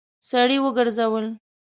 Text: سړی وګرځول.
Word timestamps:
سړی 0.29 0.57
وګرځول. 0.63 1.25